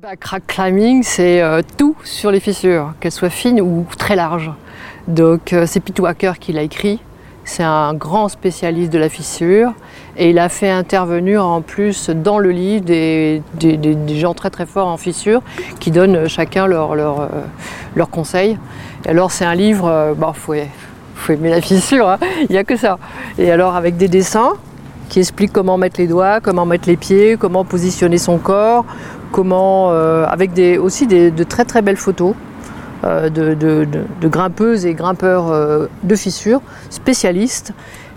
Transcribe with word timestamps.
bah, 0.00 0.16
Crack 0.16 0.46
climbing, 0.46 1.02
c'est 1.02 1.42
euh, 1.42 1.60
tout 1.76 1.94
sur 2.04 2.30
les 2.30 2.40
fissures, 2.40 2.94
qu'elles 3.00 3.12
soient 3.12 3.28
fines 3.28 3.60
ou 3.60 3.84
très 3.98 4.16
larges. 4.16 4.50
Donc 5.08 5.52
euh, 5.52 5.64
c'est 5.66 5.80
Pete 5.80 6.00
Wacker 6.00 6.38
qui 6.38 6.54
l'a 6.54 6.62
écrit. 6.62 7.00
C'est 7.44 7.64
un 7.64 7.92
grand 7.92 8.30
spécialiste 8.30 8.90
de 8.90 8.98
la 8.98 9.10
fissure 9.10 9.74
et 10.16 10.30
il 10.30 10.38
a 10.38 10.48
fait 10.48 10.70
intervenir 10.70 11.44
en 11.44 11.60
plus 11.60 12.08
dans 12.08 12.38
le 12.38 12.50
livre 12.50 12.82
des, 12.82 13.42
gens 14.08 14.32
très 14.32 14.48
très 14.48 14.64
forts 14.64 14.86
en 14.86 14.96
fissure 14.96 15.42
qui 15.80 15.90
donnent 15.90 16.26
chacun 16.28 16.66
leurs 16.66 16.94
leur, 16.94 17.28
leur 17.94 18.06
euh, 18.06 18.10
conseils. 18.10 18.56
alors 19.06 19.30
c'est 19.30 19.44
un 19.44 19.54
livre, 19.54 20.14
il 20.16 20.34
faut, 20.34 20.54
faut, 21.14 21.32
aimer 21.32 21.50
la 21.50 21.60
fissure, 21.60 22.08
hein. 22.08 22.18
il 22.48 22.52
n'y 22.52 22.58
a 22.58 22.64
que 22.64 22.76
ça. 22.76 22.98
Et 23.36 23.50
alors 23.50 23.76
avec 23.76 23.98
des 23.98 24.08
dessins 24.08 24.52
qui 25.10 25.18
expliquent 25.18 25.52
comment 25.52 25.76
mettre 25.76 26.00
les 26.00 26.06
doigts, 26.06 26.40
comment 26.40 26.64
mettre 26.64 26.88
les 26.88 26.96
pieds, 26.96 27.36
comment 27.36 27.64
positionner 27.64 28.16
son 28.16 28.38
corps, 28.38 28.86
comment, 29.32 29.90
euh, 29.90 30.24
avec 30.26 30.52
des, 30.52 30.78
aussi 30.78 31.06
de 31.06 31.44
très 31.44 31.64
très 31.64 31.82
belles 31.82 31.96
photos 31.96 32.34
euh, 33.04 33.30
de, 33.30 34.28
grimpeuses 34.28 34.86
et 34.86 34.94
grimpeurs 34.94 35.50
euh, 35.50 35.86
de 36.02 36.14
fissures, 36.14 36.60
spécialistes. 36.90 37.72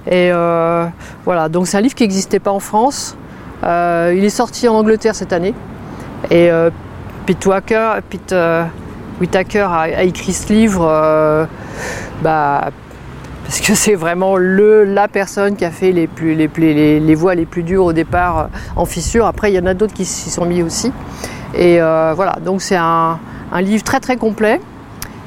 Et 0.09 0.31
voilà, 1.23 1.47
donc 1.49 1.67
c'est 1.67 1.77
un 1.77 1.81
livre 1.81 1.95
qui 1.95 2.03
n'existait 2.03 2.39
pas 2.39 2.51
en 2.51 2.59
France. 2.59 3.15
il 3.63 4.23
est 4.23 4.29
sorti 4.29 4.67
en 4.67 4.75
Angleterre 4.75 5.15
cette 5.15 5.31
année. 5.31 5.53
Et 6.29 6.49
Pete 7.25 7.45
Wacker, 7.45 8.01
Pete 8.09 8.35
Whitaker 9.21 9.67
a, 9.69 10.03
écrit 10.03 10.33
ce 10.33 10.51
livre 10.51 11.47
bah, 12.21 12.71
parce 13.43 13.59
que 13.59 13.75
c'est 13.75 13.95
vraiment 13.95 14.37
le, 14.37 14.85
la 14.85 15.07
personne 15.07 15.55
qui 15.55 15.65
a 15.65 15.71
fait 15.71 15.91
les, 15.91 16.07
plus, 16.07 16.33
les, 16.33 17.15
voies 17.15 17.35
les 17.35 17.45
plus 17.45 17.63
dures 17.63 17.85
au 17.85 17.93
départ 17.93 18.39
euh, 18.39 18.43
en 18.75 18.85
fissure. 18.85 19.25
Après, 19.25 19.51
il 19.51 19.55
y 19.55 19.59
en 19.59 19.65
a 19.65 19.73
d'autres 19.73 19.93
qui 19.93 20.05
s'y 20.05 20.29
sont 20.29 20.45
mis 20.45 20.63
aussi. 20.63 20.91
Et 21.53 21.81
euh, 21.81 22.13
voilà, 22.15 22.37
donc 22.43 22.61
c'est 22.61 22.77
un, 22.77 23.19
un, 23.51 23.61
livre 23.61 23.83
très 23.83 23.99
très 23.99 24.17
complet 24.17 24.59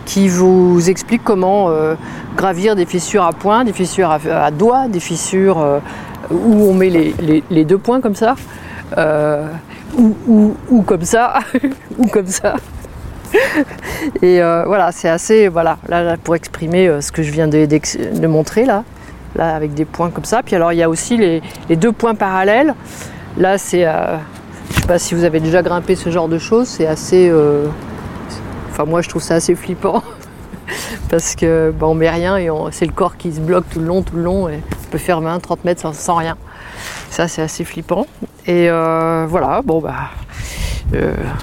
qui 0.07 0.29
vous 0.29 0.89
explique 0.89 1.23
comment 1.23 1.69
euh, 1.69 1.95
gravir 2.37 2.75
des 2.75 2.87
fissures 2.87 3.25
à 3.25 3.33
points, 3.33 3.65
des 3.65 3.73
fissures 3.73 4.11
à, 4.11 4.51
doigts, 4.51 4.89
des 4.89 5.01
fissures 5.01 5.81
où 6.31 6.69
on 6.69 6.75
met 6.75 6.91
les, 6.91 7.43
les, 7.51 7.65
deux 7.65 7.79
points 7.79 8.01
comme 8.01 8.15
ça, 8.15 8.35
ou, 9.97 10.57
ou 10.69 10.83
comme 10.83 11.03
ça, 11.03 11.41
ou 11.99 12.07
comme 12.07 12.27
ça. 12.27 12.55
Et 14.23 14.43
euh, 14.43 14.65
voilà, 14.67 14.93
c'est 14.93 15.09
assez, 15.09 15.49
voilà, 15.49 15.79
là, 15.89 16.17
pour 16.23 16.37
exprimer 16.37 16.89
euh, 16.89 17.01
ce 17.01 17.13
que 17.13 17.23
je 17.23 17.31
viens 17.31 17.49
de, 17.49 18.27
montrer 18.27 18.65
là, 18.65 18.85
là, 19.35 19.55
avec 19.55 19.75
des 19.75 19.85
points 19.85 20.11
comme 20.11 20.25
ça. 20.25 20.43
Puis 20.43 20.55
alors 20.57 20.73
il 20.73 20.77
y 20.77 20.83
a 20.83 20.89
aussi 20.89 21.17
les, 21.17 21.43
deux 21.77 21.93
points 21.93 22.15
parallèles. 22.15 22.75
Là, 23.39 23.59
c'est, 23.59 23.87
euh, 23.87 24.17
je 24.71 24.81
sais 24.81 24.87
pas 24.87 24.99
si 24.99 25.15
vous 25.15 25.25
avez 25.25 25.41
déjà 25.41 25.63
grimpé 25.63 25.97
ce 25.97 26.11
genre 26.11 26.29
de 26.29 26.39
choses, 26.39 26.69
c'est 26.69 26.87
assez, 26.87 27.33
enfin 28.71 28.85
moi 28.85 29.03
je 29.03 29.09
trouve 29.09 29.23
ça 29.23 29.35
assez 29.35 29.55
flippant. 29.55 30.03
Parce 31.09 31.37
que 31.37 31.73
bah, 31.79 31.87
on 31.87 31.95
met 31.95 32.11
rien 32.11 32.37
et 32.37 32.49
c'est 32.73 32.87
le 32.87 32.93
corps 32.93 33.17
qui 33.17 33.33
se 33.33 33.41
bloque 33.41 33.67
tout 33.71 33.79
le 33.79 33.87
long, 33.87 34.03
tout 34.03 34.17
le 34.17 34.23
long, 34.23 34.49
et 34.49 34.61
on 34.87 34.91
peut 34.91 34.99
faire 34.99 35.21
20-30 35.21 35.59
mètres 35.65 35.81
sans, 35.81 35.93
sans, 35.93 36.17
rien. 36.17 36.37
Ça 37.11 37.29
c'est 37.29 37.43
assez 37.43 37.65
flippant. 37.65 38.07
Et 38.47 38.69
voilà, 38.69 39.63
bon 39.65 39.81
bah 39.81 39.95
euh, 39.95 40.66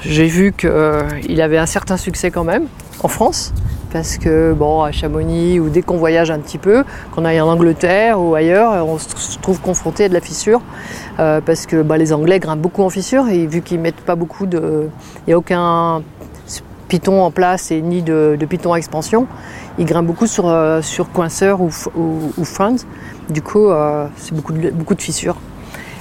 j'ai 0.02 0.28
vu 0.28 0.54
qu'il 0.54 0.70
euh, 0.70 1.04
avait 1.40 1.58
un 1.58 1.66
certain 1.66 1.98
succès 1.98 2.32
quand 2.32 2.44
même 2.44 2.68
en 3.02 3.08
France, 3.08 3.54
parce 3.92 4.18
que 4.18 4.54
bon, 4.54 4.82
à 4.82 4.92
Chamonix 4.92 5.60
ou 5.60 5.70
dès 5.70 5.82
qu'on 5.82 5.98
voyage 5.98 6.32
un 6.32 6.40
petit 6.40 6.58
peu, 6.58 6.84
qu'on 7.14 7.26
aille 7.26 7.42
en 7.42 7.50
Angleterre 7.50 8.20
ou 8.22 8.36
ailleurs, 8.36 8.86
on 8.88 8.98
se 8.98 9.38
trouve 9.40 9.60
confronté 9.60 10.06
à 10.06 10.10
de 10.10 10.14
la 10.14 10.22
fissure, 10.22 10.62
euh, 11.20 11.42
parce 11.42 11.66
que 11.66 11.82
bah, 11.82 11.98
les 11.98 12.14
Anglais 12.14 12.40
grimpent 12.40 12.62
beaucoup 12.62 12.84
en 12.84 12.90
fissure 12.90 13.28
et 13.28 13.46
vu 13.46 13.62
qu'ils 13.62 13.80
mettent 13.80 14.02
pas 14.02 14.16
beaucoup 14.16 14.46
de, 14.46 14.90
il 15.20 15.30
n'y 15.30 15.34
a 15.34 15.38
aucun 15.38 16.02
piton 16.88 17.24
en 17.24 17.32
place 17.32 17.72
et 17.72 17.82
ni 17.82 18.02
de, 18.02 18.38
de 18.40 18.46
piton 18.46 18.74
à 18.74 18.78
expansion, 18.78 19.28
ils 19.78 19.86
grimpent 19.86 20.08
beaucoup 20.08 20.28
sur, 20.28 20.46
sur 20.82 21.12
coinceur 21.12 21.60
ou, 21.62 21.70
ou. 21.96 22.46
Du 23.30 23.42
coup, 23.42 23.70
c'est 24.18 24.36
beaucoup 24.36 24.53
beaucoup 24.53 24.94
de 24.94 25.02
fissures. 25.02 25.38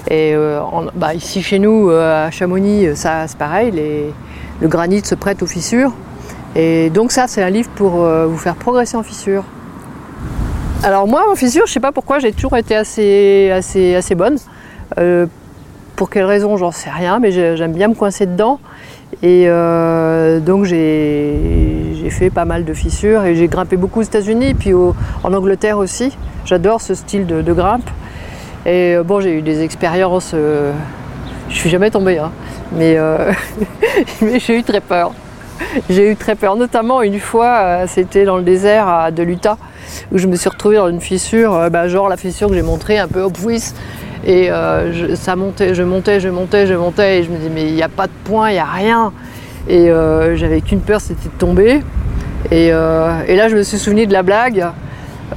Et 0.09 0.35
euh, 0.35 0.61
bah, 0.95 1.15
ici 1.15 1.43
chez 1.43 1.59
nous, 1.59 1.89
euh, 1.89 2.27
à 2.27 2.31
Chamonix, 2.31 2.87
euh, 2.87 2.95
ça 2.95 3.27
c'est 3.29 3.39
pareil, 3.39 3.73
le 4.61 4.69
granit 4.69 5.05
se 5.05 5.15
prête 5.15 5.43
aux 5.43 5.47
fissures. 5.47 5.93
Et 6.55 6.91
donc 6.91 7.13
ça, 7.13 7.27
c'est 7.29 7.43
un 7.43 7.49
livre 7.49 7.71
pour 7.75 7.93
vous 7.93 8.37
faire 8.37 8.57
progresser 8.57 8.97
en 8.99 9.03
fissure. 9.03 9.43
Alors 10.83 11.07
moi, 11.07 11.25
en 11.33 11.35
fissure, 11.35 11.67
je 11.67 11.73
sais 11.73 11.81
pas 11.81 11.93
pourquoi, 11.93 12.19
j'ai 12.19 12.33
toujours 12.33 12.59
été 12.59 12.77
assez, 12.77 13.51
assez, 13.51 13.95
assez 13.95 14.15
bonne. 14.15 14.37
pour 15.97 16.11
quelle 16.11 16.27
raison, 16.27 16.59
j'en 16.59 16.71
sais 16.71 16.91
rien, 16.91 17.21
mais 17.21 17.33
j'aime 17.33 17.73
bien 17.73 17.89
me 17.89 17.95
coincer 17.95 18.27
dedans. 18.27 18.61
Et 19.23 19.47
donc 20.45 20.65
j'ai 20.65 22.11
fait 22.11 22.29
pas 22.29 22.45
mal 22.45 22.67
de 22.67 22.75
fissures 22.75 23.25
et 23.25 23.35
j'ai 23.35 23.49
grimpé 23.49 23.79
beaucoup 23.79 24.01
aux 24.01 24.05
États-Unis, 24.05 24.53
puis 24.53 24.75
en 24.75 25.33
Angleterre 25.33 25.79
aussi. 25.79 26.15
J'adore 26.45 26.83
ce 26.83 26.93
style 26.95 27.25
de 27.27 27.53
grimpe. 27.55 27.89
Et 28.65 28.95
euh, 28.95 29.03
bon, 29.03 29.21
j'ai 29.21 29.33
eu 29.33 29.43
des 29.43 29.63
expériences. 29.63 30.33
Euh, 30.35 30.73
je 31.49 31.57
suis 31.57 31.71
jamais 31.71 31.91
tombée, 31.91 32.19
hein, 32.19 32.31
mais, 32.73 32.95
euh, 32.97 33.33
mais 34.23 34.39
j'ai 34.39 34.59
eu 34.59 34.63
très 34.63 34.81
peur. 34.81 35.13
J'ai 35.91 36.11
eu 36.11 36.17
très 36.17 36.35
peur, 36.35 36.57
notamment 36.57 37.03
une 37.03 37.21
fois, 37.21 37.87
c'était 37.87 38.25
dans 38.25 38.37
le 38.37 38.43
désert 38.43 39.11
de 39.13 39.23
l'Utah, 39.23 39.59
où 40.11 40.19
je 40.19 40.27
me 40.27 40.35
suis 40.35 40.49
retrouvée 40.49 40.77
dans 40.77 40.89
une 40.89 41.01
fissure, 41.01 41.69
bah, 41.71 41.89
genre 41.89 42.09
la 42.09 42.17
fissure 42.17 42.49
que 42.49 42.55
j'ai 42.55 42.63
montrée 42.63 42.99
un 42.99 43.07
peu 43.07 43.29
puisse. 43.31 43.75
Et 44.27 44.51
ça 45.15 45.37
montait, 45.37 45.75
je 45.75 45.83
montais, 45.83 46.19
je 46.19 46.29
montais, 46.29 46.67
je 46.67 46.75
montais, 46.75 47.21
et 47.21 47.23
je 47.23 47.31
me 47.31 47.37
disais, 47.37 47.51
mais 47.51 47.63
il 47.63 47.75
n'y 47.75 47.83
a 47.83 47.89
pas 47.89 48.07
de 48.07 48.13
point, 48.25 48.51
il 48.51 48.55
n'y 48.55 48.59
a 48.59 48.65
rien. 48.65 49.13
Et 49.69 49.87
j'avais 50.35 50.63
qu'une 50.63 50.81
peur, 50.81 51.01
c'était 51.01 51.29
de 51.29 51.39
tomber. 51.39 51.81
Et, 52.51 52.67
et, 52.67 53.37
là, 53.37 53.49
je 53.49 53.57
me 53.57 53.63
suis 53.63 53.79
souvenu 53.79 54.07
de 54.07 54.13
la 54.13 54.23
blague. 54.23 54.67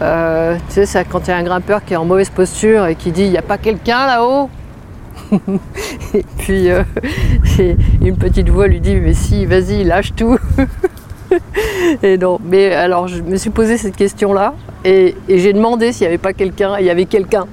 Euh, 0.01 0.55
tu 0.67 0.73
sais, 0.73 0.85
ça, 0.85 1.03
quand 1.03 1.27
il 1.27 1.29
y 1.29 1.33
a 1.33 1.37
un 1.37 1.43
grimpeur 1.43 1.83
qui 1.83 1.93
est 1.93 1.97
en 1.97 2.05
mauvaise 2.05 2.29
posture 2.29 2.85
et 2.87 2.95
qui 2.95 3.11
dit 3.11 3.23
il 3.23 3.31
n'y 3.31 3.37
a 3.37 3.41
pas 3.41 3.57
quelqu'un 3.57 4.05
là-haut? 4.05 4.49
Et 6.13 6.25
puis 6.37 6.69
euh, 6.69 6.83
une 8.01 8.17
petite 8.17 8.49
voix 8.49 8.67
lui 8.67 8.79
dit 8.79 8.95
mais 8.95 9.13
si, 9.13 9.45
vas-y, 9.45 9.83
lâche 9.83 10.13
tout. 10.15 10.37
et 12.03 12.17
non, 12.17 12.39
mais 12.43 12.73
alors 12.73 13.07
je 13.07 13.21
me 13.21 13.35
suis 13.35 13.49
posé 13.49 13.77
cette 13.77 13.95
question-là 13.95 14.53
et, 14.83 15.15
j'ai 15.27 15.53
demandé 15.53 15.91
s'il 15.91 16.05
n'y 16.05 16.09
avait 16.09 16.17
pas 16.17 16.33
quelqu'un, 16.33 16.77
il 16.79 16.85
y 16.85 16.89
avait 16.89 17.05
quelqu'un. 17.05 17.45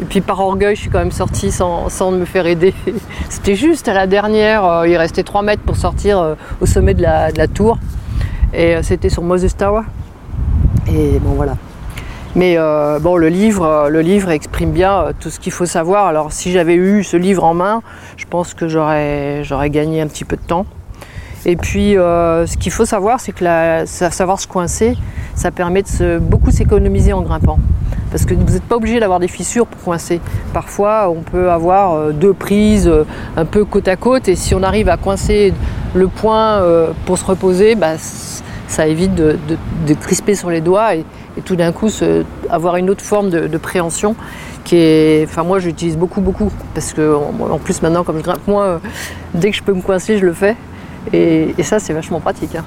Et 0.00 0.04
puis 0.04 0.20
par 0.20 0.40
orgueil, 0.40 0.74
je 0.74 0.80
suis 0.80 0.90
quand 0.90 0.98
même 0.98 1.12
sortie 1.12 1.52
sans, 1.52 1.88
sans 1.88 2.10
me 2.10 2.24
faire 2.24 2.46
aider. 2.46 2.74
C'était 3.28 3.54
juste 3.54 3.86
à 3.88 3.94
la 3.94 4.06
dernière, 4.06 4.64
euh, 4.64 4.88
il 4.88 4.96
restait 4.96 5.22
3 5.22 5.42
mètres 5.42 5.62
pour 5.62 5.76
sortir 5.76 6.36
au 6.60 6.66
sommet 6.66 6.94
de 6.94 7.02
la, 7.02 7.30
de 7.30 7.38
la 7.38 7.48
tour. 7.48 7.78
Et 8.52 8.82
c'était 8.82 9.10
sur 9.10 9.22
Moses 9.22 9.54
Tower. 9.56 9.82
Mais 12.36 12.54
euh, 12.56 13.00
bon, 13.00 13.16
le 13.16 13.28
livre, 13.28 13.64
euh, 13.64 13.88
le 13.88 14.02
livre 14.02 14.30
exprime 14.30 14.70
bien 14.70 15.00
euh, 15.00 15.12
tout 15.18 15.30
ce 15.30 15.40
qu'il 15.40 15.50
faut 15.50 15.66
savoir. 15.66 16.06
Alors 16.06 16.32
si 16.32 16.52
j'avais 16.52 16.74
eu 16.74 17.02
ce 17.02 17.16
livre 17.16 17.42
en 17.42 17.54
main, 17.54 17.82
je 18.16 18.24
pense 18.24 18.54
que 18.54 18.68
j'aurais, 18.68 19.42
gagné 19.70 20.00
un 20.00 20.06
petit 20.06 20.24
peu 20.24 20.36
de 20.36 20.42
temps. 20.42 20.66
Et 21.46 21.56
puis 21.56 21.94
ce 21.94 22.56
qu'il 22.58 22.70
faut 22.70 22.84
savoir, 22.84 23.18
c'est 23.18 23.32
que 23.32 23.44
savoir 23.86 24.38
se 24.38 24.46
coincer, 24.46 24.96
ça 25.34 25.50
permet 25.50 25.82
de 25.82 26.18
beaucoup 26.18 26.50
s'économiser 26.50 27.14
en 27.14 27.22
grimpant. 27.22 27.58
Parce 28.10 28.26
que 28.26 28.34
vous 28.34 28.52
n'êtes 28.52 28.64
pas 28.64 28.76
obligé 28.76 29.00
d'avoir 29.00 29.20
des 29.20 29.28
fissures 29.28 29.66
pour 29.66 29.82
coincer. 29.82 30.20
Parfois, 30.52 31.08
on 31.08 31.22
peut 31.22 31.50
avoir 31.50 32.12
deux 32.12 32.34
prises 32.34 32.92
un 33.38 33.44
peu 33.46 33.64
côte 33.64 33.88
à 33.88 33.96
côte, 33.96 34.28
et 34.28 34.36
si 34.36 34.54
on 34.54 34.62
arrive 34.62 34.90
à 34.90 34.98
coincer 34.98 35.54
le 35.94 36.08
point 36.08 36.62
pour 37.06 37.16
se 37.16 37.24
reposer, 37.24 37.74
bah, 37.74 37.94
ça 38.70 38.86
évite 38.86 39.14
de, 39.14 39.36
crisper 40.00 40.34
sur 40.34 40.48
les 40.48 40.60
doigts 40.60 40.94
et, 40.94 41.04
tout 41.44 41.56
d'un 41.56 41.72
coup 41.72 41.88
avoir 42.48 42.76
une 42.76 42.88
autre 42.88 43.04
forme 43.04 43.30
de, 43.30 43.58
préhension 43.58 44.14
qui 44.64 44.76
est. 44.76 45.36
Moi 45.44 45.58
j'utilise 45.58 45.96
beaucoup, 45.96 46.20
beaucoup 46.20 46.50
parce 46.74 46.92
que 46.92 47.14
en, 47.14 47.58
plus 47.58 47.82
maintenant, 47.82 48.04
comme 48.04 48.18
je 48.18 48.22
grimpe 48.22 48.46
moi, 48.46 48.80
dès 49.34 49.50
que 49.50 49.56
je 49.56 49.62
peux 49.62 49.74
me 49.74 49.82
coincer, 49.82 50.18
je 50.18 50.24
le 50.24 50.32
fais 50.32 50.56
et, 51.12 51.54
ça 51.62 51.78
c'est 51.78 51.92
vachement 51.92 52.20
pratique. 52.20 52.54
Hein. 52.54 52.64